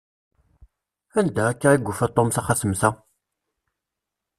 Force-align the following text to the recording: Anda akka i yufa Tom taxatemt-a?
Anda 1.21 1.43
akka 1.49 1.69
i 1.75 1.77
yufa 1.85 2.07
Tom 2.15 2.29
taxatemt-a? 2.35 2.89